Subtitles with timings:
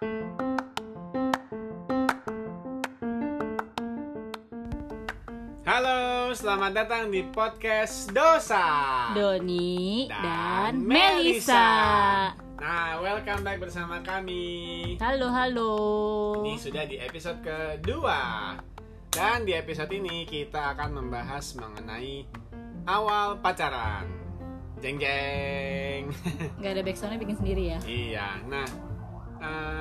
[0.00, 0.16] Halo,
[6.32, 8.64] selamat datang di podcast Dosa.
[9.12, 11.68] Doni Dan dan, Melisa.
[12.32, 14.96] Nah, welcome back bersama kami.
[15.04, 15.72] Halo, halo.
[16.48, 18.56] Ini sudah di episode kedua.
[19.12, 22.24] Dan di episode ini kita akan membahas mengenai
[22.88, 24.08] awal pacaran.
[24.80, 26.08] Jeng jeng.
[26.64, 27.78] Gak ada backsoundnya bikin sendiri ya?
[27.84, 28.40] iya.
[28.48, 28.64] Nah,
[29.40, 29.79] eh,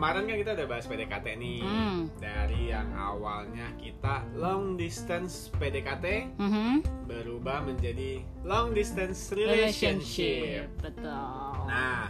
[0.00, 1.60] kemarin kan kita udah bahas PDKT nih.
[1.60, 2.08] Hmm.
[2.16, 7.04] Dari yang awalnya kita long distance PDKT Mhm.
[7.04, 10.72] berubah menjadi long distance relationship.
[10.80, 11.52] Betul.
[11.68, 12.08] Nah,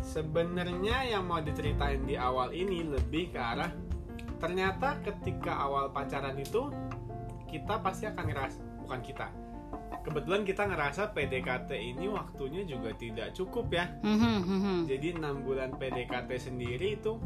[0.00, 3.68] sebenarnya yang mau diceritain di awal ini lebih ke arah
[4.40, 6.72] ternyata ketika awal pacaran itu
[7.44, 9.28] kita pasti akan ngerasa bukan kita.
[10.02, 13.86] Kebetulan kita ngerasa PDKT ini waktunya juga tidak cukup ya.
[14.02, 14.76] Mhm, mhm.
[14.90, 17.22] Jadi enam bulan PDKT sendiri itu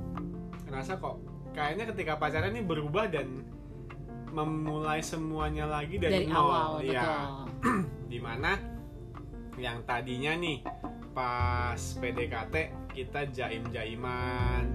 [0.68, 1.16] ngerasa kok
[1.56, 3.48] kayaknya ketika pacaran ini berubah dan
[4.28, 6.36] memulai semuanya lagi dari, Dari nol.
[6.36, 7.24] awal, Iya betul.
[8.12, 8.52] di mana
[9.56, 10.60] yang tadinya nih
[11.16, 12.54] pas PDKT
[12.92, 14.68] kita jaim-jaiman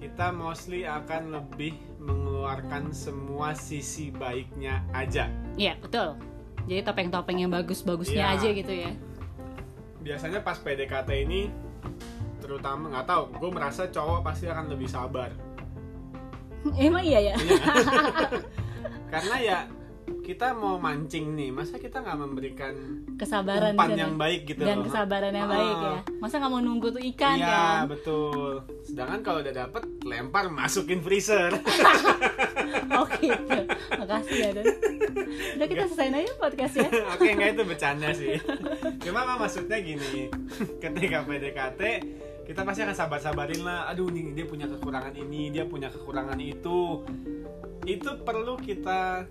[0.00, 5.28] kita mostly akan lebih mengeluarkan semua sisi baiknya aja
[5.60, 6.16] Iya, betul.
[6.64, 8.34] Jadi topeng-topeng yang bagus-bagusnya Iya.
[8.34, 8.90] aja gitu ya.
[10.00, 11.48] biasanya pas PDKT ini
[12.36, 15.32] terutama nggak tahu gue merasa cowok pasti akan lebih sabar
[16.76, 17.34] Emang iya ya?
[17.34, 17.64] Iya.
[19.12, 19.58] karena ya
[20.20, 22.74] kita mau mancing nih masa kita nggak memberikan
[23.14, 24.20] Kesabaran umpan gitu yang ya.
[24.20, 24.84] baik gitu Dan loh.
[24.86, 25.52] kesabaran yang Ah.
[25.54, 25.94] baik ya.
[26.18, 27.80] Masa nggak mau nunggu tuh ikan Iya kan?
[27.86, 28.52] betul.
[28.82, 31.48] Sedangkan kalau udah dapet lempar masukin freezer.
[32.98, 33.58] Oh gitu.
[33.94, 34.64] Makasih ya, Dan.
[35.58, 36.88] Udah kita selesaiin aja podcastnya.
[37.14, 38.34] Oke nggak itu bercanda sih.
[39.02, 40.30] Cuma mah maksudnya gini,
[40.82, 41.80] ketika PDKT
[42.44, 43.88] kita pasti akan sabar-sabarin lah.
[43.90, 47.02] Aduh nih dia punya kekurangan ini, dia punya kekurangan itu.
[47.84, 49.28] Itu perlu kita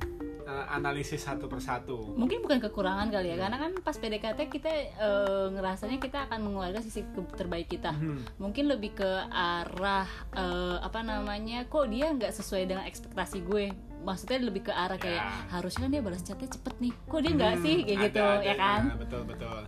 [0.54, 2.14] uh, analisis satu persatu.
[2.14, 6.82] mungkin bukan kekurangan kali ya karena kan pas PDKT kita eh, ngerasanya kita akan mengeluarkan
[6.82, 7.02] sisi
[7.34, 8.22] terbaik kita Hmm.
[8.38, 14.40] mungkin lebih ke arah eh, apa namanya kok dia nggak sesuai dengan ekspektasi gue maksudnya
[14.42, 15.32] lebih ke arah kayak Ya.
[15.50, 18.22] harusnya kan dia balas chatnya cepet nih kok dia nggak Hmm, sih kayak ada, gitu
[18.22, 19.60] ada, ya kan nah, betul betul.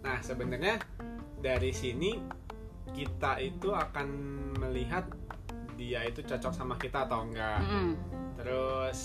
[0.00, 0.74] Nah sebenarnya
[1.38, 2.10] dari sini
[2.88, 4.08] kita itu akan
[4.56, 5.06] melihat
[5.74, 7.58] dia itu cocok sama kita atau enggak.
[7.60, 7.88] Mm-mm,
[8.36, 8.98] Terus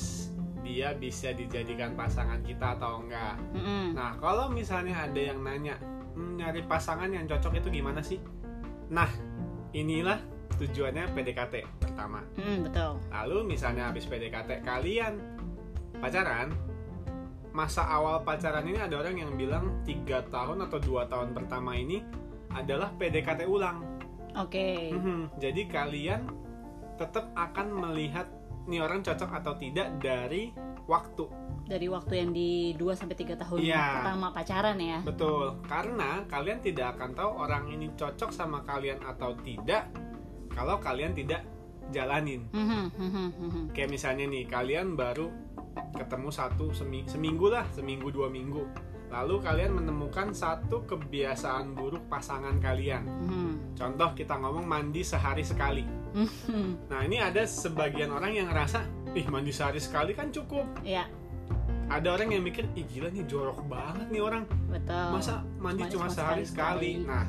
[0.67, 3.39] dia bisa dijadikan pasangan kita atau enggak.
[3.55, 3.95] mm-mm.
[3.95, 5.79] Nah kalau misalnya ada yang nanya
[6.11, 8.19] "Hmm, nyari pasangan yang cocok itu gimana sih?
[8.91, 9.07] Nah
[9.71, 10.19] inilah
[10.59, 12.19] tujuannya PDKT pertama.
[12.35, 15.21] Mm, betul Lalu misalnya habis PDKT kalian
[15.97, 16.51] pacaran,
[17.53, 22.03] masa awal pacaran ini ada orang yang bilang tiga tahun atau dua tahun pertama ini
[22.51, 23.81] adalah PDKT ulang.
[24.33, 26.21] oke Mhm, Jadi kalian
[26.97, 28.25] tetap akan melihat
[28.67, 30.51] nih orang cocok atau tidak dari
[30.85, 31.25] waktu.
[31.67, 33.99] dari waktu yang di 2 sampai tiga tahun Iya.
[33.99, 39.35] pertama pacaran ya Betul, karena kalian tidak akan tahu orang ini cocok sama kalian atau
[39.37, 39.91] tidak
[40.47, 41.43] kalau kalian tidak
[41.87, 42.47] jalanin.
[42.51, 43.61] Mhm, mhm, mhm.
[43.71, 45.27] kayak misalnya nih kalian baru
[45.91, 48.63] ketemu satu semi- seminggu lah seminggu dua minggu
[49.07, 53.46] lalu kalian menemukan satu kebiasaan buruk pasangan kalian Mhm.
[53.77, 55.85] Contoh kita ngomong mandi sehari sekali.
[56.89, 58.81] Nah ini ada sebagian orang yang ngerasa
[59.13, 60.65] ih mandi sehari sekali kan cukup.
[60.81, 61.05] Ya
[61.87, 64.43] ada orang yang mikir ih gila nih jorok banget nih orang.
[64.67, 65.07] Betul.
[65.15, 66.91] Masa mandi cuma cuma sehari sekali-sekali.
[66.99, 67.07] sekali?
[67.07, 67.23] nah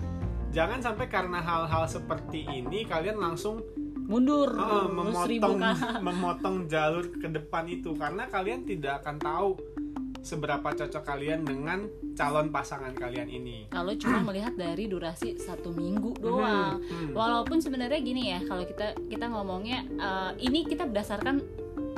[0.51, 3.63] jangan sampai karena hal-hal seperti ini kalian langsung
[4.11, 4.51] mundur.
[4.51, 5.59] Seribu memotong
[6.07, 7.95] memotong jalur ke depan itu.
[7.95, 9.51] Karena kalian tidak akan tahu
[10.29, 13.73] seberapa cocok kalian dengan calon pasangan kalian ini.
[13.73, 17.15] kalau cuma melihat dari durasi satu minggu doang Hmm, hmm.
[17.17, 21.41] walaupun sebenarnya gini ya kalau kita kita ngomongnya eh, ini kita berdasarkan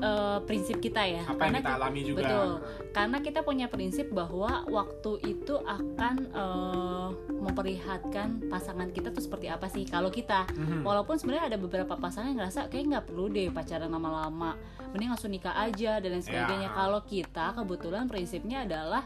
[0.01, 2.21] eh, prinsip kita ya Apa yang kita ki- alami juga.
[2.21, 2.51] betul.
[2.91, 7.09] karena kita punya prinsip bahwa waktu itu akan eh,
[7.41, 10.83] memperlihatkan pasangan kita tuh seperti apa sih kalau kita Mhm.
[10.83, 14.57] walaupun sebenarnya ada beberapa pasangan yang ngerasa kayak nggak perlu deh pacaran lama-lama
[14.91, 16.75] mending langsung nikah aja dan lain sebagainya Ya.
[16.75, 19.05] kalau kita kebetulan prinsipnya adalah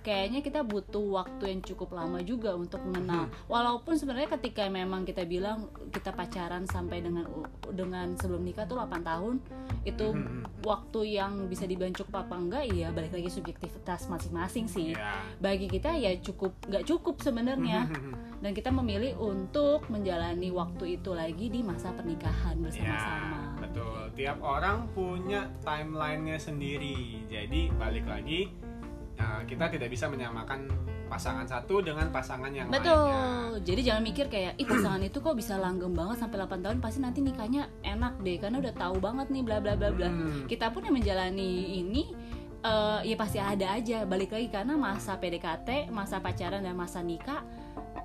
[0.00, 5.22] kayaknya kita butuh waktu yang cukup lama juga untuk mengenal walaupun sebenarnya ketika memang kita
[5.22, 7.24] bilang kita pacaran sampai dengan
[7.68, 9.34] dengan sebelum nikah tuh 8 tahun
[9.82, 10.62] itu Mhm.
[10.62, 15.22] waktu yang bisa dibilang cukup apa enggak ya balik lagi subjektivitas masing-masing sih Ya.
[15.38, 18.42] bagi kita ya cukup nggak cukup sebenarnya Mhm.
[18.42, 23.58] dan kita memilih untuk menjalani waktu itu lagi di masa pernikahan bersama-sama.
[23.58, 23.98] betul.
[24.14, 27.20] Tiap orang punya timelinenya sendiri.
[27.26, 28.48] Jadi balik lagi,
[29.20, 30.68] uh, kita tidak bisa menyamakan
[31.06, 32.90] pasangan satu dengan pasangan yang Betul.
[32.90, 33.62] lainnya.
[33.62, 36.98] Jadi jangan mikir kayak ih pasangan itu kok bisa langgeng banget sampai 8 tahun pasti
[36.98, 40.10] nanti nikahnya enak deh karena udah tahu banget nih bla bla bla bla.
[40.10, 40.44] Hmm.
[40.50, 42.10] Kita pun yang menjalani ini
[42.60, 47.46] eh, ya pasti ada aja balik lagi karena masa PDKT, masa pacaran dan masa nikah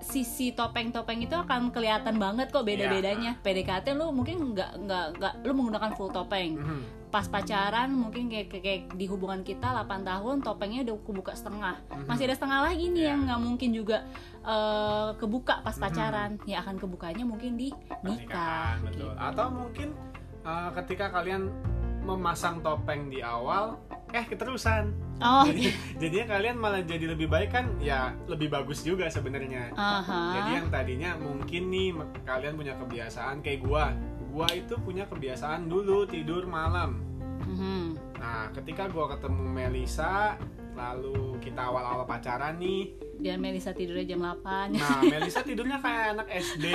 [0.02, 3.38] sisi topeng-topeng itu akan kelihatan banget kok beda-bedanya.
[3.42, 6.58] PDKT lu mungkin nggak nggak nggak lu menggunakan full topeng.
[6.58, 7.01] Mhm.
[7.12, 11.76] Pas pacaran mungkin kayak, kayak, di hubungan kita 8 tahun topengnya udah kebuka setengah.
[12.08, 13.10] Masih ada setengah lagi nih Ya.
[13.12, 13.98] yang nggak mungkin juga
[14.42, 16.40] eh, kebuka pas pacaran.
[16.48, 17.70] Ya akan kebukanya mungkin di
[18.02, 18.80] nikah.
[18.88, 19.06] Gitu.
[19.20, 19.92] Atau mungkin
[20.42, 21.52] uh, ketika kalian
[22.02, 23.78] memasang topeng di awal,
[24.10, 24.90] eh keterusan.
[25.22, 25.70] Oh, Jadi,
[26.02, 27.70] jadinya kalian malah jadi lebih baik kan?
[27.78, 29.70] Ya lebih bagus juga sebenarnya.
[29.78, 30.42] aha.
[30.42, 31.94] Jadi yang tadinya mungkin nih
[32.26, 33.94] kalian punya kebiasaan kayak gua.
[34.32, 37.04] Gua itu punya kebiasaan dulu tidur malam.
[37.44, 38.00] Mhm.
[38.16, 40.40] Nah, ketika gua ketemu Melisa,
[40.72, 42.96] lalu kita awal-awal pacaran nih.
[43.22, 46.66] Dan Melisa tidurnya jam 8 Nah, Melisa tidurnya kayak anak SD.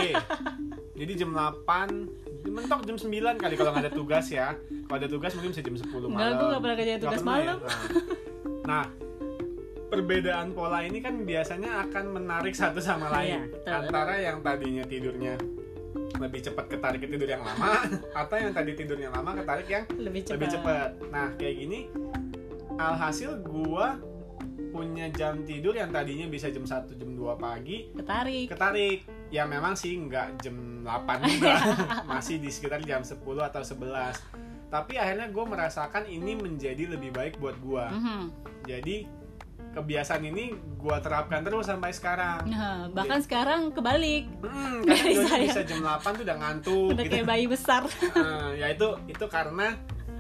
[0.97, 2.07] Jadi jam 8,
[2.47, 4.55] mentok jam 9 kali kalau nggak ada tugas ya.
[4.87, 6.13] Kalau ada tugas mungkin bisa jam 10 malam.
[6.13, 7.27] Enggak, gue gak pernah kerja Nggak tugas ya?
[7.27, 7.75] malam Nah.
[8.67, 8.85] nah,
[9.87, 13.47] perbedaan pola ini kan biasanya akan menarik satu sama lain.
[13.47, 13.73] Iya, betul.
[13.73, 15.35] Antara yang tadinya tidurnya
[16.17, 17.83] lebih cepat ketarik ke tidur yang lama
[18.23, 20.91] atau yang tadi tidurnya lama ketarik yang Lebih cepat lebih cepat.
[21.11, 21.81] Nah, kayak gini
[22.77, 23.99] alhasil gua
[24.73, 28.99] punya jam tidur yang tadinya bisa jam 1 jam 2 pagi Ketarik ketarik.
[29.33, 31.55] Ya memang sih nggak jam 8 juga.
[32.11, 34.71] Masih di sekitar jam 10 atau 11.
[34.71, 37.91] Tapi akhirnya gue merasakan ini menjadi lebih baik buat gua.
[37.91, 38.23] Mhm.
[38.67, 39.09] Jadi
[39.77, 42.49] kebiasaan ini gua terapkan terus sampai sekarang.
[42.49, 45.45] Nah, bahkan sekarang kebalik Hmm, kadang saya.
[45.45, 47.13] bisa jam 8 tuh udah ngantuk Udah gitu.
[47.13, 49.77] kayak bayi besar Eh, ya itu itu karena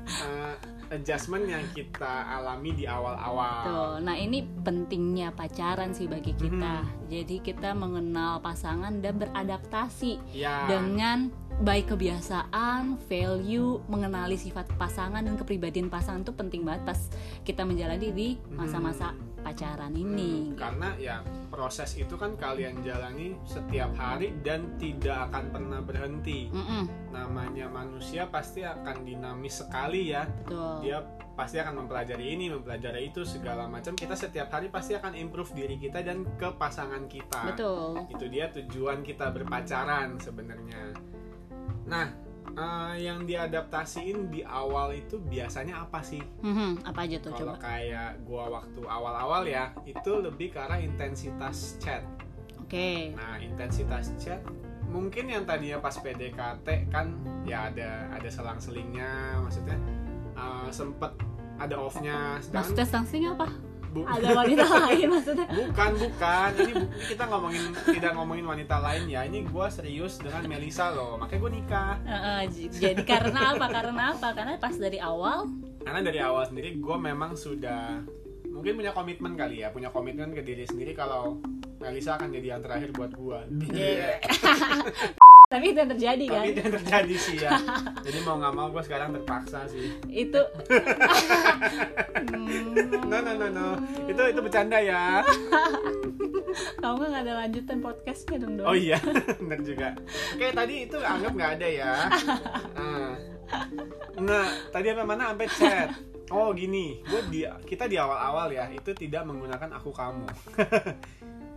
[0.06, 0.54] eh,
[0.88, 3.98] adjustment yang kita alami di awal-awal.
[3.98, 6.84] Nah ini pentingnya pacaran sih bagi kita.
[6.84, 7.10] Mhm.
[7.10, 10.68] Jadi kita mengenal pasangan dan beradaptasi Ya.
[10.68, 17.00] dengan baik kebiasaan, value, mengenali sifat pasangan dan kepribadian pasangan itu penting banget pas
[17.42, 19.10] kita menjalani di masa-masa
[19.46, 20.50] pacaran ini.
[20.50, 21.16] Hmm, karena ya
[21.46, 26.50] proses itu kan kalian jalani setiap hari dan tidak akan pernah berhenti.
[26.50, 30.26] Mm-mm, Namanya manusia pasti akan dinamis sekali ya.
[30.26, 30.82] betul.
[30.82, 30.98] Dia
[31.38, 33.94] pasti akan mempelajari ini, mempelajari itu segala macam.
[33.94, 37.54] Kita setiap hari pasti akan improve diri kita dan ke pasangan kita.
[37.54, 38.02] Betul.
[38.10, 40.90] Itu dia tujuan kita berpacaran sebenarnya.
[41.86, 42.25] Nah,
[42.56, 46.20] eh, yang diadaptasiin di awal itu biasanya apa sih?
[46.42, 47.62] Mhm, apa aja tuh Kalau coba?
[47.62, 52.02] kayak gua waktu awal-awal ya, itu lebih ke arah intensitas chat.
[52.58, 53.12] Oke.
[53.14, 54.40] Nah, intensitas chat
[54.86, 57.10] mungkin yang tadinya pas PDKT kan
[57.42, 59.76] ya ada ada selang-selingnya, maksudnya
[60.34, 61.12] eh, sempet
[61.56, 62.40] ada off-nya.
[62.52, 63.48] Maksudnya sanksinya apa?
[63.96, 65.46] Bu- Ada wanita lain maksudnya?
[65.48, 70.44] bukan bukan ini bu- kita ngomongin tidak ngomongin wanita lain ya ini gua serius dengan
[70.44, 73.66] Melisa loh makanya gue nikah Heeh, j- jadi karena apa?
[73.66, 74.28] Karena apa?
[74.30, 75.48] Karena pas dari awal
[75.80, 78.04] karena dari awal sendiri gue memang sudah
[78.46, 81.40] mungkin punya komitmen kali ya punya komitmen ke diri sendiri kalau
[81.76, 83.38] Melisa akan jadi yang terakhir buat gue
[83.70, 84.20] Iya.
[85.46, 86.34] tapi itu yang terjadi kan?
[86.42, 87.50] tapi itu yang terjadi sih ya.
[88.06, 89.94] Jadi mau nggak mau gue sekarang terpaksa sih.
[90.10, 90.42] Itu.
[93.06, 93.68] No no no no.
[94.10, 95.22] Itu itu bercanda ya.
[96.82, 98.66] Kamu nggak ada lanjutan podcastnya dong dong.
[98.66, 98.98] oh iya
[99.38, 99.88] benar juga.
[100.34, 101.92] Oke tadi itu anggap nggak ada ya.
[102.74, 103.10] Nah,
[104.18, 104.44] nah
[104.74, 105.30] tadi apa mana?
[105.30, 105.88] Sampai chat.
[106.34, 106.98] Oh gini.
[107.06, 110.26] Gue di kita di awal-awal ya itu tidak menggunakan aku kamu.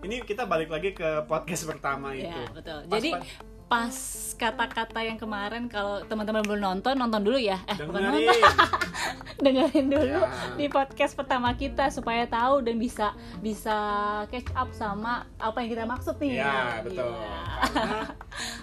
[0.06, 2.30] Ini kita balik lagi ke podcast pertama itu.
[2.30, 2.80] Iya betul.
[2.86, 3.94] Pas- Jadi pas- pas
[4.34, 7.62] kata-kata yang kemarin kalau teman-teman belum nonton nonton dulu ya.
[7.68, 8.44] Eh bukan nonton, dengerin
[9.44, 10.32] dengerin dulu Ya.
[10.56, 13.78] di podcast pertama kita supaya tahu dan bisa bisa
[14.28, 16.40] catch up sama apa yang kita maksud nih.
[16.40, 17.38] ya betul Iya.
[17.62, 18.02] karena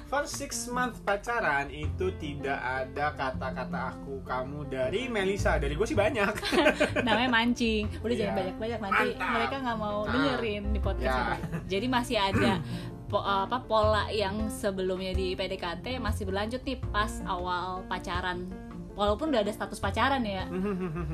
[0.05, 5.95] for six month pacaran itu tidak ada kata-kata aku kamu dari Melisa dari gue sih
[5.95, 6.33] banyak
[7.07, 7.85] Namanya mancing.
[7.99, 8.21] Udah Iya.
[8.23, 9.31] jangan banyak-banyak nanti Mantap.
[9.31, 10.11] mereka nggak mau Nah.
[10.11, 11.37] dengerin di podcast Ya.
[11.37, 11.57] itu.
[11.69, 12.53] Jadi masih ada
[13.07, 18.51] po- apa pola yang sebelumnya di PDKT masih berlanjut nih pas awal pacaran.
[18.97, 20.49] Walaupun udah ada status pacaran ya.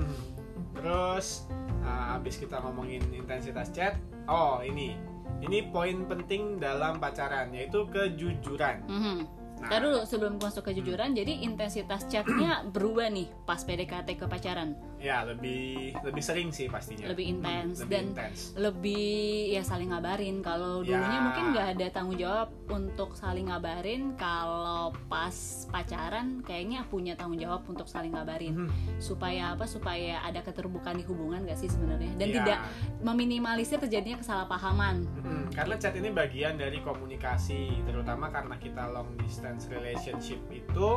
[0.76, 1.46] Terus
[1.84, 4.96] uh, abis kita ngomongin intensitas chat, oh ini
[5.42, 8.86] ini poin penting dalam pacaran yaitu kejujuran.
[8.86, 9.18] Mhm.
[9.62, 14.74] Nah, Ntar dulu sebelum masuk kejujuran, jadi intensitas chatnya berubah nih pas PDKT ke pacaran.
[15.02, 17.10] Ya lebih lebih sering sih pastinya.
[17.10, 17.82] Lebih intens.
[17.82, 18.38] lebih dan intens.
[18.54, 19.10] lebih
[19.50, 20.38] ya saling ngabarin.
[20.40, 20.94] Kalau Ya.
[20.94, 24.14] dulunya mungkin nggak ada tanggung jawab untuk saling ngabarin.
[24.14, 25.34] Kalau pas
[25.68, 28.54] pacaran kayaknya punya tanggung jawab untuk saling ngabarin.
[28.54, 28.70] Mhm.
[29.02, 29.66] supaya apa?
[29.66, 32.14] Supaya ada keterbukaan di hubungan gak sih sebenarnya?
[32.14, 32.34] Dan Ya.
[32.38, 32.58] tidak
[33.02, 35.02] meminimalisir terjadinya kesalahpahaman.
[35.18, 40.88] Mm, karena chat ini bagian dari komunikasi, terutama karena kita long distance relationship itu,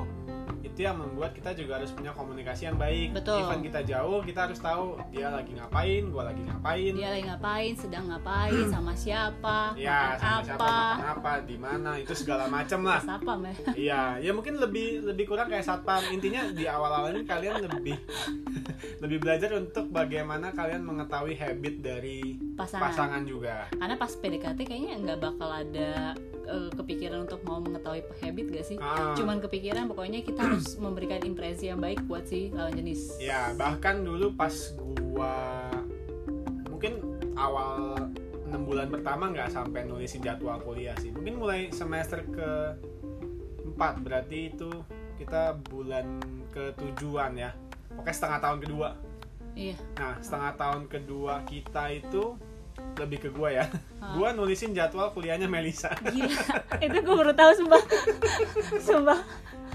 [0.75, 3.15] itu yang membuat kita juga harus punya komunikasi yang baik.
[3.15, 3.39] Betul.
[3.39, 6.91] Even kita jauh, kita harus tahu dia lagi ngapain, gua lagi ngapain.
[6.91, 11.55] dia lagi ngapain sedang ngapain sama siapa Ya, makan sama siapa, apa makan apa, di
[11.55, 12.99] mana, itu segala macam lah.
[12.99, 13.55] siapa meh
[13.87, 16.03] Iya, ya mungkin lebih lebih kurang kayak satpam.
[16.11, 17.95] Intinya di awal-awal ini kalian lebih
[19.03, 22.83] lebih belajar untuk bagaimana kalian mengetahui habit dari pasangan.
[22.83, 23.71] pasangan juga.
[23.71, 26.11] karena pas PDKT kayaknya nggak bakal ada
[26.45, 29.13] eh, kepikiran untuk mau mengetahui habit gak sih Ah.
[29.13, 34.01] cuman kepikiran pokoknya kita harus memberikan impresi yang baik buat si lawan jenis Ya bahkan
[34.01, 34.53] dulu pas
[35.11, 35.67] gua
[36.67, 37.01] mungkin
[37.33, 37.97] awal
[38.45, 41.09] enam bulan pertama nggak sampai nulisin jadwal kuliah sih.
[41.09, 42.49] Mungkin mulai semester ke
[43.73, 44.69] 4 berarti itu
[45.17, 46.05] kita bulan
[46.51, 47.51] ketujuan ya.
[47.89, 48.89] Pokoknya setengah tahun kedua.
[49.55, 52.35] iya Nah setengah tahun kedua kita itu
[52.95, 53.65] lebih ke gua ya.
[54.15, 55.91] Gua nulisin jadwal kuliahnya Melisa.
[56.05, 56.39] gila
[56.77, 57.83] itu gue baru tahu sumpah
[58.77, 59.19] sumpah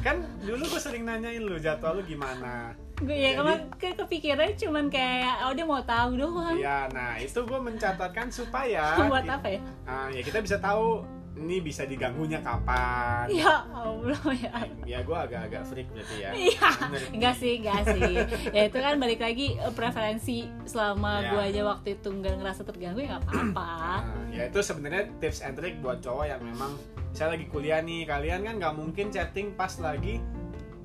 [0.01, 2.73] kan dulu gua sering nanyain lu jadwal lu gimana.
[2.97, 7.41] gue ya kemarin ke kepikiran cuman kayak oh dia mau tahu doang Ya, nah itu
[7.45, 11.01] gua mencatatkan supaya buat apa ya Ah, ya kita bisa tahu
[11.33, 13.31] ini bisa diganggunya kapan.
[13.31, 14.51] ya allah ya
[14.83, 16.31] Ya gue agak-agak freak berarti ya.
[16.33, 16.69] Iya,
[17.11, 18.13] enggak sih, enggak sih.
[18.51, 21.31] Ya itu kan balik lagi eh, preferensi selama Ya.
[21.31, 23.71] gua aja waktu itu nggak ngerasa terganggu ya nggak apa-apa.
[24.03, 26.75] Nah, ya itu sebenarnya tips and trick buat cowok yang memang
[27.11, 28.05] saya lagi kuliah nih.
[28.05, 30.19] Kalian kan nggak mungkin chatting pas lagi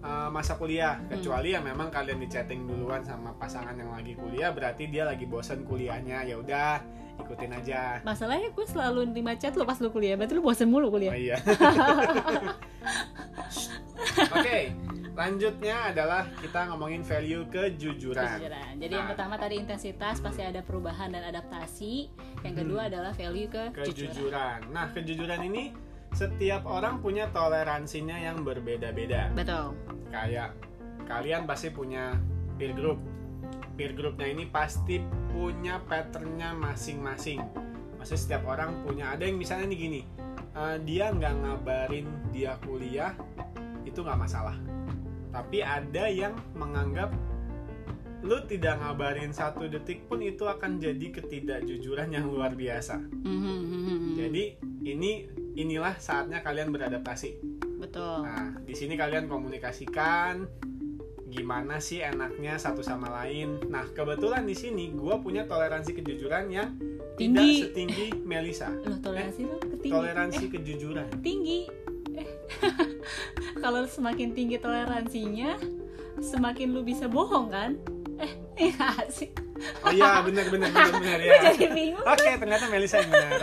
[0.05, 1.09] uh, masa kuliah, Hmm.
[1.11, 5.25] kecuali ya memang kalian di chatting duluan sama pasangan yang lagi kuliah, berarti dia lagi
[5.25, 6.21] bosen kuliahnya.
[6.23, 6.85] Ya udah,
[7.17, 7.81] ikutin aja.
[8.01, 11.13] Masalahnya gue selalu nerima chat lo pas lu kuliah, berarti lu bosen mulu Oh kuliah.
[11.15, 11.37] iya.
[14.31, 14.71] Oke,
[15.13, 18.19] lanjutnya adalah kita ngomongin value kejujuran.
[18.37, 18.71] Kejujuran.
[18.77, 19.11] Jadi yang Nah.
[19.11, 22.11] pertama tadi intensitas pasti ada perubahan dan adaptasi.
[22.43, 22.61] Yang Hmm.
[22.61, 23.73] kedua adalah value kejujuran.
[23.75, 24.59] kejujuran.
[24.69, 25.63] Nah, kejujuran ini
[26.15, 29.35] setiap orang punya toleransinya yang berbeda-beda.
[29.35, 29.75] Betul.
[30.07, 30.55] Kayak
[31.03, 32.15] kalian pasti punya
[32.55, 33.03] peer group.
[33.75, 35.03] Peer groupnya ini pasti
[35.35, 37.43] punya patternnya masing-masing.
[37.99, 39.11] Maksudnya setiap orang punya.
[39.11, 40.01] Ada yang misalnya nih gini,
[40.55, 43.11] eh, dia nggak ngabarin dia kuliah,
[43.83, 44.55] itu nggak masalah.
[45.35, 47.11] Tapi ada yang menganggap
[48.23, 53.03] lu tidak ngabarin satu detik pun itu akan jadi ketidakjujuran yang luar biasa.
[53.03, 54.15] Mhm.
[54.17, 54.43] Jadi
[54.81, 55.11] ini
[55.55, 57.39] inilah saatnya kalian beradaptasi.
[57.79, 58.23] Betul.
[58.23, 60.45] Nah, di sini kalian komunikasikan
[61.25, 63.59] gimana sih enaknya satu sama lain.
[63.67, 66.69] Nah, kebetulan di sini gue punya toleransi kejujuran yang
[67.15, 67.51] tidak Tinggi.
[67.63, 68.71] setinggi Melisa.
[68.71, 69.95] Loh, toleransi lu ketinggi.
[69.95, 71.07] Toleransi kejujuran.
[71.19, 71.67] tinggi.
[72.15, 72.29] Eh.
[73.63, 75.59] Kalau semakin tinggi toleransinya,
[76.19, 77.71] semakin lu bisa bohong kan?
[78.15, 78.31] Eh,
[78.71, 79.31] iya sih.
[79.83, 81.51] Oh iya, benar benar benar benar Gue ya.
[81.51, 82.03] jadi bingung.
[82.03, 83.39] Oke, ternyata Melisa yang benar.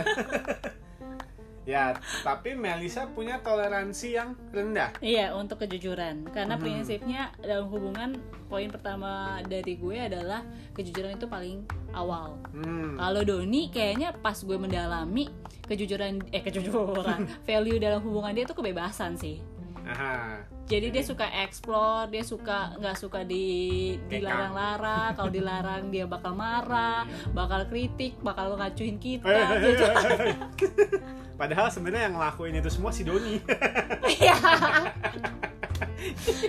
[1.63, 4.95] Ya, tapi Melisa punya toleransi yang rendah.
[4.99, 6.27] Iya, untuk kejujuran.
[6.29, 6.63] Karena Hmm.
[6.63, 12.35] prinsipnya dalam hubungan poin pertama dari gue adalah kejujuran itu paling awal.
[12.51, 12.95] Hmm.
[12.95, 15.31] Kalau Doni kayaknya pas gue mendalami
[15.63, 19.39] kejujuran eh kejujuran value dalam hubungan dia itu kebebasan sih.
[19.83, 20.39] Aha.
[20.63, 23.43] Jadi dia suka explore, dia suka nggak suka di
[24.07, 25.11] dilarang-larang.
[25.11, 29.27] Kalau dilarang dia bakal marah, bakal kritik, bakal ngacuin kita.
[29.59, 29.95] Juga-
[31.33, 33.41] Padahal sebenarnya yang ngelakuin itu semua si Doni.
[34.05, 34.35] Iya.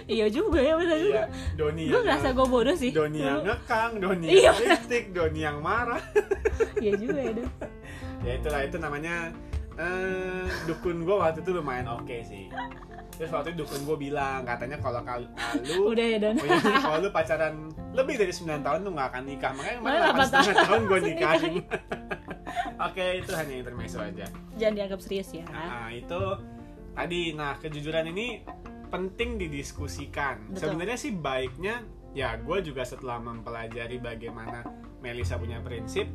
[0.06, 1.14] iya juga ya benar juga.
[1.16, 1.24] Iya,
[1.54, 2.90] Doni Gue ngerasa gue bodoh sih.
[2.90, 4.50] Doni yang ngekang, Doni Iya.
[4.50, 6.02] yang kritik, Doni yang marah.
[6.76, 7.32] Iya juga ya.
[7.34, 7.48] Don.
[8.22, 9.14] Ya itulah itu namanya
[9.74, 12.46] eh, dukun gue waktu itu lumayan oke sih.
[13.14, 16.34] Terus waktu itu dukun gue bilang katanya kalau kal- ah, lu Udah ya Don.
[16.34, 17.54] Oh iya, kalau lu pacaran
[17.94, 20.82] lebih dari 9 tahun lu gak akan nikah makanya kemarin Malah delapan delapan setengah tahun
[20.82, 21.54] gue nikahin
[22.90, 24.26] oke itu hanya intermezzo aja.
[24.60, 25.44] Jangan dianggap serius ya.
[25.48, 26.22] nah itu
[26.94, 27.32] tadi.
[27.32, 28.44] Nah kejujuran ini
[28.92, 30.54] penting didiskusikan.
[30.54, 31.82] Sebenarnya sih baiknya
[32.14, 34.62] ya gue juga setelah mempelajari bagaimana
[35.02, 36.06] Melisa punya prinsip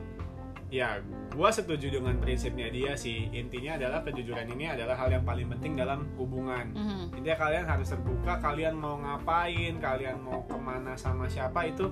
[0.69, 1.01] ya
[1.33, 3.27] gue setuju dengan prinsipnya dia sih.
[3.33, 6.71] Intinya adalah kejujuran ini adalah hal yang paling penting dalam hubungan.
[6.73, 7.17] Mhm.
[7.17, 11.89] Intinya kalian harus terbuka, kalian mau ngapain, kalian mau ke mana sama siapa itu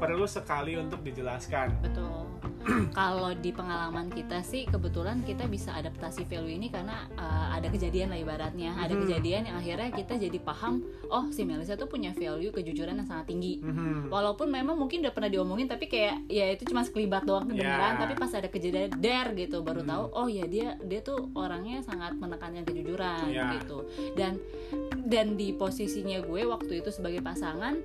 [0.00, 2.24] perlu sekali untuk dijelaskan betul
[2.92, 8.08] kalau di pengalaman kita sih kebetulan kita bisa adaptasi value ini karena uh, ada kejadian
[8.08, 9.00] lah ibaratnya ada Mhm.
[9.02, 13.28] kejadian yang akhirnya kita jadi paham oh si Melisa tuh punya value kejujuran yang sangat
[13.28, 14.08] tinggi Mhm.
[14.08, 17.98] walaupun memang mungkin udah pernah diomongin tapi kayak ya itu cuma sekelibat doang kedengeran Ya.
[17.98, 19.90] tapi pas ada kejadian der gitu baru Hmm.
[19.90, 23.56] tahu oh ya dia dia tuh orangnya sangat menekankan kejujuran Ya.
[23.56, 24.36] gitu dan
[25.02, 27.80] dan di posisinya gue waktu itu sebagai pasangan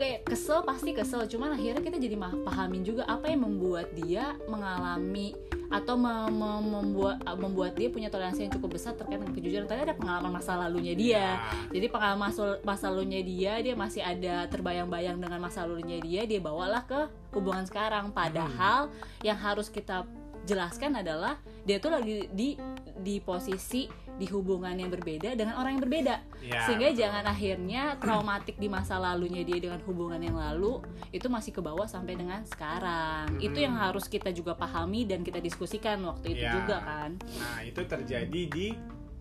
[0.00, 1.28] kayak kesel pasti kesel.
[1.28, 5.36] Cuman akhirnya kita jadi pahamin juga apa yang membuat dia mengalami
[5.70, 9.68] atau me- me- membuat membuat dia punya toleransi yang cukup besar terkait dengan kejujuran.
[9.68, 11.14] Tadi ada pengalaman masa lalunya dia.
[11.14, 11.30] Ya.
[11.70, 16.40] jadi pengalaman masa, masa lalunya dia dia masih ada terbayang-bayang dengan masa lalunya dia dia
[16.42, 17.00] bawalah ke
[17.36, 18.10] hubungan sekarang.
[18.10, 18.90] Padahal
[19.22, 20.08] yang harus kita
[20.48, 22.56] jelaskan adalah dia tuh lagi di
[22.98, 23.86] di posisi
[24.20, 27.00] di hubungan yang berbeda dengan orang yang berbeda Ya, sehingga betul.
[27.00, 31.84] jangan akhirnya traumatik di masa lalunya dia dengan hubungan yang lalu itu masih ke bawah
[31.84, 33.66] sampai dengan sekarang itu Mm-mm.
[33.66, 36.52] yang harus kita juga pahami dan kita diskusikan waktu itu Ya.
[36.54, 38.68] juga kan Nah, itu terjadi di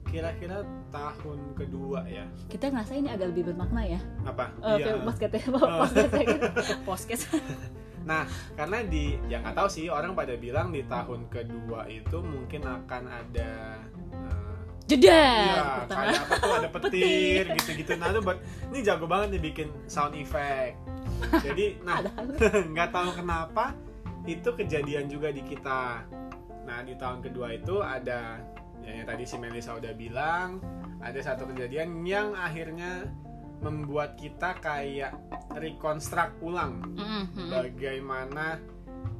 [0.01, 2.25] kira-kira tahun kedua ya.
[2.47, 4.49] kita ngerasa ini agak lebih bermakna ya Apa?
[4.73, 4.97] Iya.
[4.99, 6.09] podcast ya podcast
[6.83, 7.23] podcast
[7.99, 8.25] Nah,
[8.55, 13.03] karena di yang nggak tahu sih orang pada bilang di tahun kedua itu mungkin akan
[13.05, 13.85] ada
[14.89, 15.25] Iya,
[15.85, 17.91] pertama kayak apa tuh ada petir gitu-gitu.
[17.95, 20.75] Nah, itu buat ini jago banget nih bikin sound effect.
[21.43, 22.01] Jadi, nah
[22.73, 23.75] nggak tahu kenapa
[24.25, 26.03] itu kejadian juga di kita.
[26.65, 28.41] Nah, di tahun kedua itu ada
[28.81, 30.61] ya, yang tadi si Melisa udah bilang,
[30.99, 33.09] ada satu kejadian yang akhirnya
[33.59, 35.19] membuat kita kayak
[35.51, 37.51] rekonstruk ulang Mhm.
[37.51, 38.55] bagaimana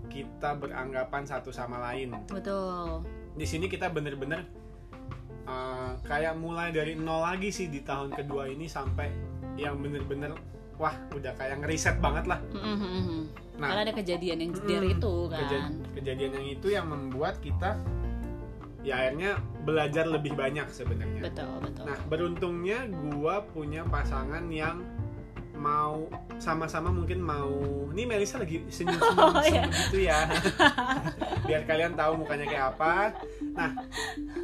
[0.08, 3.04] kita beranggapan satu sama lain betul
[3.36, 4.48] di sini kita bener-bener
[5.50, 9.10] uh, kayak mulai dari nol lagi sih di tahun kedua ini sampai
[9.58, 10.38] yang bener-bener
[10.80, 12.40] wah udah kayak ngeriset banget lah.
[12.54, 13.50] Mhm.
[13.60, 13.76] Nah.
[13.76, 15.40] karena ada kejadian yang Mm, itu kan.
[15.44, 17.76] Keja- kejadian yang itu yang membuat kita
[18.80, 21.20] ya akhirnya belajar lebih banyak sebenarnya.
[21.28, 21.84] Betul betul.
[21.84, 24.80] Nah beruntungnya gua punya pasangan yang
[25.60, 26.08] mau
[26.40, 27.52] sama-sama mungkin mau
[27.92, 29.64] ini Melisa lagi senyum-senyum Oh, iya.
[29.68, 30.20] gitu ya.
[31.48, 33.14] Biar kalian tahu mukanya kayak apa.
[33.54, 33.76] Nah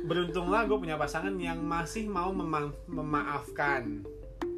[0.03, 4.03] beruntunglah gue punya pasangan yang masih mau mema- memaafkan.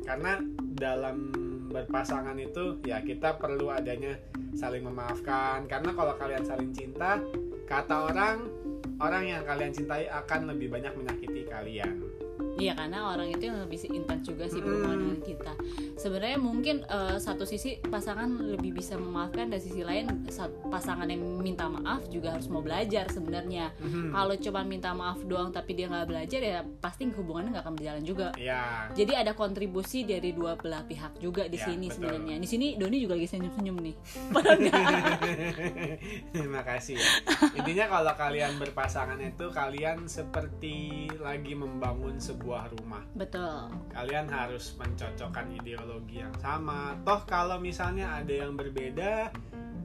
[0.02, 1.30] Karena dalam
[1.70, 4.18] berpasangan itu ya kita perlu adanya
[4.58, 5.70] saling memaafkan.
[5.70, 7.22] Karena kalau kalian saling cinta
[7.70, 8.38] kata orang
[8.98, 12.02] orang yang kalian cintai akan lebih banyak menyakiti kalian
[12.58, 14.66] Iya karena orang itu yang lebih intens juga sih Mm.
[14.66, 15.54] berhubungan dengan kita.
[15.96, 21.22] Sebenarnya mungkin eh, satu sisi pasangan lebih bisa memaafkan dan sisi lain sa- pasangan yang
[21.38, 23.72] minta maaf juga harus mau belajar sebenarnya.
[23.78, 24.10] Mhm.
[24.10, 28.04] Kalau cuma minta maaf doang tapi dia nggak belajar ya pasti hubungannya nggak akan berjalan
[28.04, 28.28] juga.
[28.36, 32.36] ya Jadi ada kontribusi dari dua belah pihak juga di Ya, sini sebenarnya.
[32.38, 33.96] Di sini Doni juga lagi senyum-senyum nih.
[34.34, 34.94] Padahal.
[36.34, 36.98] Terima kasih.
[36.98, 37.10] ya.
[37.56, 40.76] Intinya kalau kalian berpasangan itu kalian seperti
[41.18, 43.04] lagi membangun sebuah rumah.
[43.12, 43.68] Betul.
[43.90, 46.96] Kalian harus mencocokkan ideologi yang sama.
[47.04, 49.36] Toh kalau misalnya ada yang berbeda,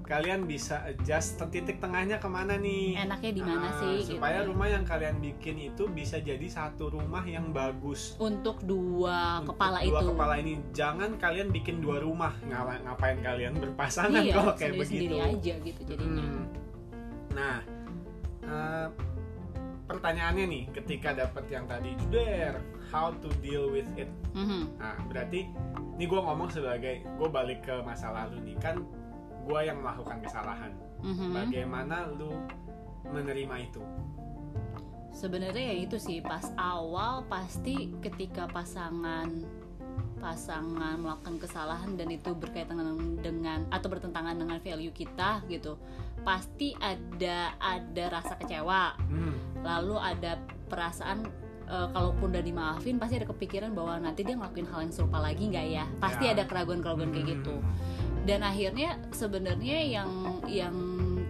[0.03, 2.98] kalian bisa adjust titik tengahnya ke mana nih?
[3.01, 3.96] Enaknya di mana Ah, sih?
[4.05, 4.51] Supaya gitu.
[4.51, 8.14] rumah yang kalian bikin itu bisa jadi satu rumah yang bagus.
[8.18, 10.07] Untuk dua Untuk kepala dua itu.
[10.12, 15.14] kepala ini jangan kalian bikin dua rumah Ngapa- ngapain kalian berpasangan iya, kalau kayak sendiri-sendiri
[15.14, 16.25] begitu aja gitu jadinya.
[16.29, 16.44] Hmm.
[17.33, 17.57] Nah,
[18.44, 18.87] eh,
[20.03, 22.59] pertanyaannya nih, ketika dapat yang tadi juder,
[22.91, 24.11] how to deal with it?
[24.35, 24.75] Mhm.
[24.83, 25.47] Nah, berarti
[25.95, 28.83] ini gue ngomong sebagai gue balik ke masa lalu nih kan,
[29.47, 30.75] gue yang melakukan kesalahan.
[31.07, 31.31] Mhm.
[31.31, 32.35] Bagaimana lu
[33.15, 33.83] menerima itu?
[35.12, 39.45] sebenarnya ya itu sih pas awal pasti ketika pasangan
[40.22, 45.74] pasangan melakukan kesalahan dan itu berkaitan dengan, dengan atau bertentangan dengan value kita gitu.
[46.22, 48.94] Pasti ada ada rasa kecewa.
[49.11, 49.35] Hmm,
[49.66, 50.38] lalu ada
[50.70, 51.26] perasaan
[51.66, 55.50] eh, kalaupun udah dimaafin pasti ada kepikiran bahwa nanti dia ngelakuin hal yang serupa lagi
[55.50, 55.85] nggak ya?
[55.98, 56.38] Pasti Ya.
[56.38, 57.54] ada keraguan-keraguan kayak hmm, gitu
[58.22, 60.11] dan akhirnya sebenarnya yang
[60.46, 60.74] yang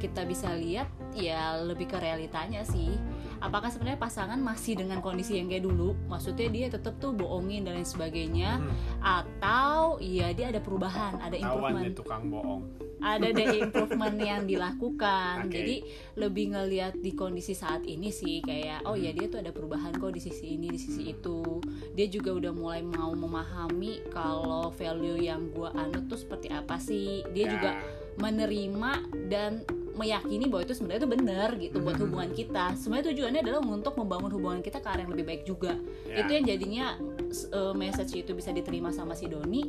[0.02, 2.90] kita bisa lihat ya lebih ke realitanya sih
[3.38, 7.78] apakah sebenarnya pasangan masih dengan kondisi yang kayak dulu maksudnya dia tetap tuh bohongin dan
[7.78, 8.98] lain sebagainya hmm.
[8.98, 12.62] atau ya dia ada perubahan ada improvement tukang bohong.
[13.02, 15.54] ada ada improvement yang dilakukan Oke.
[15.54, 15.76] jadi
[16.18, 19.18] lebih ngelihat di kondisi saat ini sih kayak oh ya Hmm.
[19.20, 21.60] dia tuh ada perubahan kok di sisi ini di sisi itu
[21.92, 27.20] dia juga udah mulai mau memahami kalau value yang gua anut tuh seperti apa sih
[27.36, 27.52] dia Ya.
[27.58, 27.70] juga
[28.16, 28.92] menerima
[29.28, 32.02] dan meyakini bahwa itu sebenarnya itu benar gitu buat Mhm.
[32.02, 35.76] hubungan kita sebenarnya tujuannya adalah untuk membangun hubungan kita ke arah yang lebih baik juga
[36.02, 36.20] Ya.
[36.20, 36.86] itu yang jadinya
[37.26, 39.62] s- eh, message itu bisa diterima sama si Doni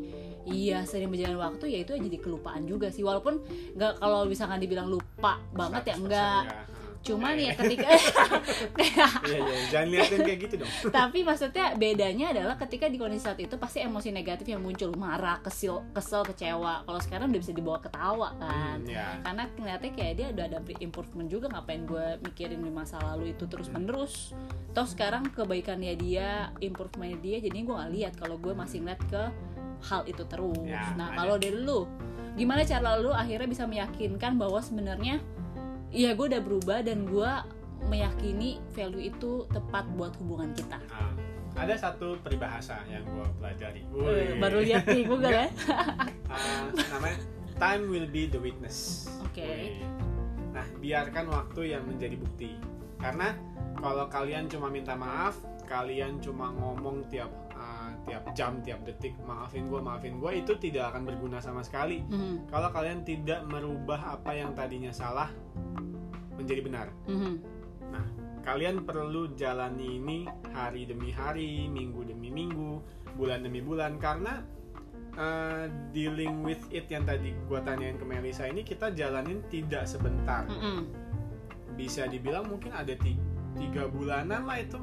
[0.45, 4.87] iya sering berjalan waktu ya itu jadi kelupaan juga sih walaupun nggak kalau misalkan dibilang
[4.87, 6.63] lupa banget ya 100% enggak ya.
[7.03, 7.89] Cuman Eh, ya ketika
[8.79, 9.57] iya iya.
[9.69, 10.71] Jangan liatin kayak gitu dong.
[11.03, 14.95] Tapi maksudnya bedanya adalah ketika di kondisi saat itu pasti emosi negatif yang muncul.
[14.95, 16.87] Marah kesel kesel kecewa.
[16.87, 18.79] Kalau sekarang udah bisa dibawa ketawa kan.
[18.79, 21.51] Hmm, ya karena ternyata kayak dia udah ada improvement juga.
[21.51, 24.31] Ngapain gue mikirin di masa lalu itu terus menerus?
[24.71, 29.23] Toh sekarang kebaikannya dia improvementnya dia jadi gue nggak lihat kalau gue masih ngeliat ke
[29.83, 30.63] hal itu terus.
[30.63, 31.83] Ya, nah kalau dari lu
[32.33, 35.21] gimana cara lu akhirnya bisa meyakinkan bahwa sebenarnya
[35.93, 37.31] iya gue udah berubah dan gue
[37.85, 40.81] meyakini value itu tepat buat hubungan kita
[41.53, 45.47] Nah, ada satu peribahasa yang gue pelajari Eh, baru lihat di Google ya
[46.33, 47.21] Ah, namanya
[47.61, 49.05] time will be the witness.
[49.21, 49.45] Oke.
[49.45, 49.77] Wih.
[50.49, 52.57] Nah, biarkan waktu yang menjadi bukti.
[52.97, 53.37] Karena
[53.77, 55.37] kalau kalian cuma minta maaf,
[55.69, 57.52] kalian cuma ngomong tiap ah,
[58.03, 62.03] tiap jam, tiap detik, maafin gue, maafin gue, itu tidak akan berguna sama sekali.
[62.03, 65.31] Mhm, Kalau kalian tidak merubah apa yang tadinya salah
[66.35, 66.87] menjadi benar.
[67.07, 67.33] mhm.
[67.93, 68.05] Nah,
[68.41, 72.81] kalian perlu jalani ini hari demi hari, minggu demi minggu,
[73.13, 74.41] bulan demi bulan karena
[75.13, 80.49] uh, dealing with it yang tadi gua tanyain ke Melisa ini kita jalanin tidak sebentar.
[80.49, 80.83] Mhm.
[81.77, 83.21] Bisa dibilang mungkin ada ti-
[83.53, 84.81] tiga bulanan lah itu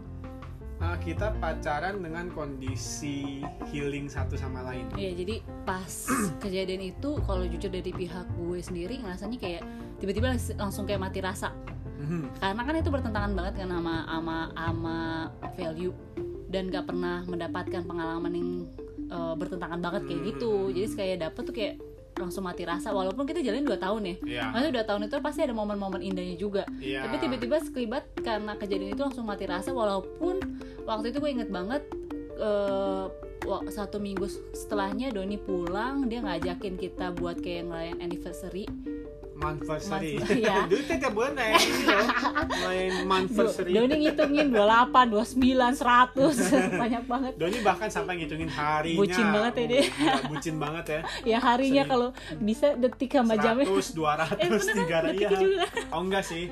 [0.81, 4.89] uh, kita pacaran dengan kondisi healing satu sama lain.
[4.95, 5.93] Iya jadi pas
[6.43, 9.63] kejadian itu kalau jujur dari pihak gue sendiri ngerasanya kayak
[9.97, 11.53] tiba-tiba langs- langsung kayak mati rasa
[12.01, 12.41] Mhm.
[12.41, 14.99] karena kan itu bertentangan banget kan sama sama sama
[15.53, 15.93] value
[16.49, 18.51] dan gak pernah mendapatkan pengalaman yang
[19.07, 21.75] eh, bertentangan banget kayak gitu jadi kayak dapet tuh kayak
[22.17, 24.43] langsung mati rasa walaupun kita jalan 2 tahun ya Iya.
[24.49, 27.05] Maksudnya dua tahun itu pasti ada momen-momen indahnya juga Iya.
[27.05, 30.41] tapi tiba-tiba sekelibat karena kejadian itu langsung mati rasa walaupun
[30.91, 31.83] waktu itu gue inget banget
[32.35, 33.05] eh,
[33.47, 38.67] wa- satu minggu setelahnya Doni pulang dia ngajakin kita buat kayak ngelayan anniversary
[39.41, 40.21] Monthversary.
[40.21, 40.69] Month- iya.
[40.69, 42.09] Dulu tiap bulan kayak ini loh.
[42.61, 43.73] Main monthversary.
[43.73, 49.01] Doni ngitungin 28, 29, 100 banyak banget Doni bahkan sampai ngitungin harinya.
[49.01, 49.83] Bucin banget ya dia.
[49.89, 51.01] Gila, bucin banget ya.
[51.25, 55.41] ya harinya kalau bisa detik sama jamnya 100, 200, eh pernah kan 300 detiknya iya.
[55.41, 56.45] juga Oh enggak sih.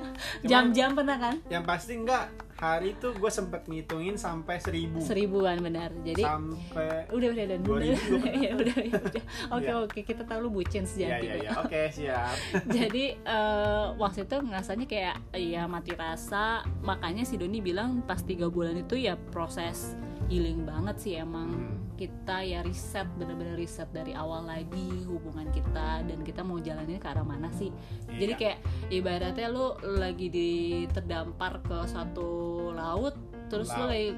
[0.49, 2.48] Jam-jam pernah kan Yang pasti enggak.
[2.59, 4.99] Hari itu gue sempet ngitungin sampai 1000.
[5.01, 9.23] seribuan benar jadi Sampai udah udah dan 2000 juga ya udah ya udah
[9.55, 9.75] oke Iya.
[9.81, 11.45] oke kita tahu lu bucin Ya sejati ya kok.
[11.45, 11.51] ya.
[11.61, 12.35] Oke, siap.
[12.77, 16.45] jadi eh, waktu itu ngerasanya kayak ya mati rasa
[16.81, 19.95] makanya si Doni bilang pas tiga bulan itu ya proses
[20.29, 21.77] healing banget sih emang Hmm.
[21.95, 27.09] kita ya riset bener-bener riset dari awal lagi hubungan kita dan kita mau jalannya ke
[27.09, 27.73] arah mana sih
[28.07, 28.39] jadi Iya.
[28.39, 30.51] kayak ibaratnya lu lagi di
[30.87, 32.29] terdampar ke satu
[32.71, 33.17] laut
[33.49, 33.91] terus lu Laut.
[33.91, 34.09] lagi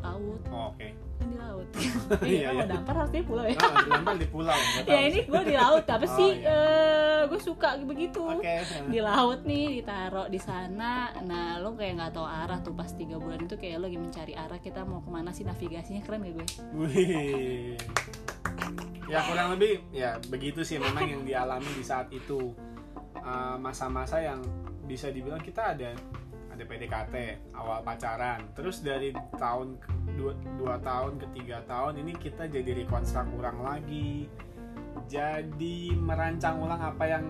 [0.00, 0.88] laut Oh, Oke.
[1.22, 1.66] Kan di laut
[2.20, 2.64] Iya, iya iya.
[2.66, 4.52] dampar harus di pulau ya terdampar di pulau.
[4.76, 5.24] ya tahu ini sih.
[5.24, 6.50] gue di laut apa Oh, sih iya.
[6.52, 8.54] Eh, gue suka begitu Oke.
[8.86, 13.16] di laut nih ditaruh di sana nah lo kayak nggak tahu arah tuh pas tiga
[13.16, 16.34] bulan itu kayak lo lagi mencari arah kita mau ke mana sih navigasinya keren gak
[16.34, 17.78] gue Wih.
[19.04, 22.52] Ya kurang lebih ya begitu sih memang yang dialami di saat itu
[23.14, 24.42] Uh, masa-masa yang
[24.82, 25.94] bisa dibilang kita ada
[26.50, 27.14] ada PDKT
[27.54, 32.70] awal pacaran terus dari tahun ke- dua, dua tahun ke tiga tahun ini kita jadi
[32.78, 34.26] rekonstruk ulang lagi
[35.06, 37.24] jadi merancang ulang apa yang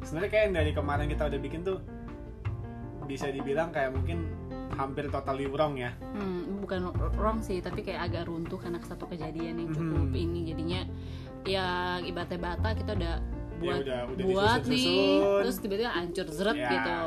[0.00, 1.78] sebenarnya kayak yang dari kemarin kita udah bikin tuh
[3.04, 4.28] bisa dibilang kayak mungkin
[4.70, 9.58] hampir totally wrong ya hmm, bukan wrong sih tapi kayak agak runtuh karena satu kejadian
[9.58, 10.14] yang cukup Mhm.
[10.18, 10.80] ini jadinya
[11.42, 11.66] ya
[12.00, 13.16] ibaratnya bata kita udah
[13.58, 16.70] Ya buat udah- udah buat nih terus tiba-tiba hancur zeret Ya.
[16.70, 17.00] gitu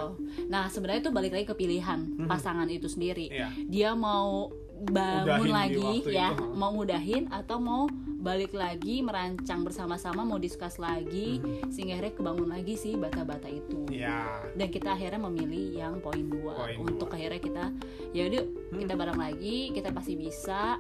[0.49, 2.27] nah sebenarnya itu balik lagi ke pilihan Mhm.
[2.27, 3.47] pasangan itu sendiri Iya.
[3.63, 6.33] dia mau bangun Udahin lagi ya.
[6.33, 7.85] itu, mau mudahin atau mau
[8.21, 13.85] balik lagi merancang bersama-sama mau diskus lagi sehingga akhirnya kebangun lagi sih bata-bata itu.
[13.89, 16.53] Ya, dan kita akhirnya memilih yang poin dua.
[16.65, 17.17] Poin untuk dua.
[17.17, 17.65] akhirnya kita
[18.13, 18.79] ya udah Hmm.
[18.79, 20.77] kita bareng lagi kita pasti bisa.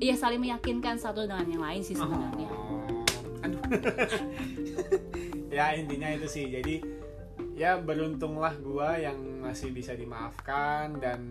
[0.00, 2.48] Iya saling meyakinkan satu dengan yang lain sih sebenarnya.
[2.48, 3.04] Oh,
[3.44, 3.62] aduh.
[5.56, 6.48] ya intinya itu sih.
[6.48, 6.80] Jadi
[7.52, 11.28] ya beruntunglah gua yang masih bisa dimaafkan dan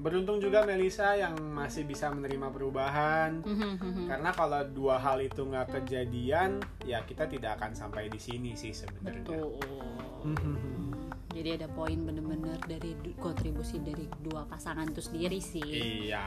[0.00, 3.44] beruntung juga Melisa yang masih bisa menerima perubahan.
[3.44, 8.56] Mhm, Karena kalau dua hal itu nggak kejadian, ya kita tidak akan sampai di sini
[8.56, 9.22] sih sebenarnya.
[9.22, 9.60] betul
[11.30, 15.62] jadi ada poin bener-bener dari kontribusi dari dua pasangan itu sendiri sih
[16.10, 16.26] Iya.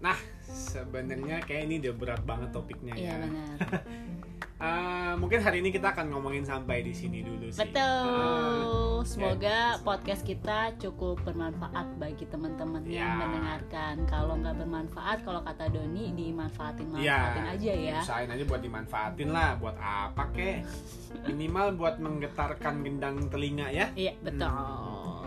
[0.00, 3.16] Nah, sebenarnya kayak ini udah berat banget topiknya Iya ya.
[3.22, 3.56] benar.
[4.60, 7.64] Eh, mungkin hari ini kita akan ngomongin sampai di sini dulu sih.
[7.64, 9.00] Betul.
[9.08, 9.80] Semoga ya.
[9.80, 13.24] podcast kita cukup bermanfaat bagi teman-teman yang Ya.
[13.24, 14.04] mendengarkan.
[14.04, 17.98] Kalau nggak bermanfaat, kalau kata Doni dimanfaatin Ya, manfaatin aja ya.
[18.04, 20.60] Usahain aja buat dimanfaatin lah, buat apa kek?
[21.32, 23.88] Minimal buat menggetarkan gendang telinga ya.
[23.96, 25.24] Iya betul.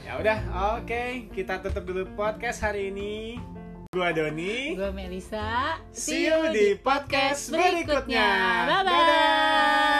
[0.00, 0.38] Ya udah,
[0.80, 3.36] oke, kita tutup dulu podcast hari ini.
[3.90, 4.78] Gua Doni.
[4.78, 5.74] Gue Melisa.
[5.90, 8.30] See you di podcast berikutnya.
[8.70, 8.94] Bye bye.
[8.94, 9.99] Dadah.